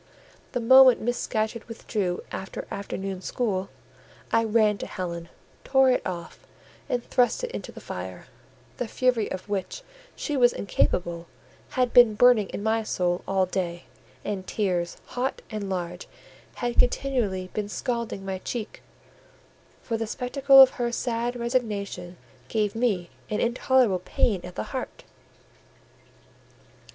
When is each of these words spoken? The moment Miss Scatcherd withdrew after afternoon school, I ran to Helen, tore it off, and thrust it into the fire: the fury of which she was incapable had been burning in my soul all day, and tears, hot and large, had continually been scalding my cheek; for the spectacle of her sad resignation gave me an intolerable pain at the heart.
The 0.53 0.59
moment 0.59 0.99
Miss 0.99 1.19
Scatcherd 1.19 1.65
withdrew 1.65 2.23
after 2.31 2.65
afternoon 2.71 3.21
school, 3.21 3.69
I 4.31 4.43
ran 4.43 4.79
to 4.79 4.87
Helen, 4.87 5.29
tore 5.63 5.91
it 5.91 6.01
off, 6.07 6.39
and 6.89 7.03
thrust 7.05 7.43
it 7.43 7.51
into 7.51 7.71
the 7.71 7.81
fire: 7.81 8.25
the 8.77 8.87
fury 8.87 9.31
of 9.31 9.47
which 9.47 9.83
she 10.15 10.35
was 10.35 10.53
incapable 10.53 11.27
had 11.77 11.93
been 11.93 12.15
burning 12.15 12.49
in 12.49 12.63
my 12.63 12.81
soul 12.81 13.21
all 13.27 13.45
day, 13.45 13.83
and 14.25 14.47
tears, 14.47 14.97
hot 15.05 15.43
and 15.51 15.69
large, 15.69 16.07
had 16.55 16.79
continually 16.79 17.51
been 17.53 17.69
scalding 17.69 18.25
my 18.25 18.39
cheek; 18.39 18.81
for 19.83 19.97
the 19.97 20.07
spectacle 20.07 20.59
of 20.59 20.71
her 20.81 20.91
sad 20.91 21.35
resignation 21.35 22.17
gave 22.47 22.73
me 22.73 23.11
an 23.29 23.39
intolerable 23.39 23.99
pain 24.03 24.41
at 24.43 24.55
the 24.55 24.63
heart. 24.73 25.03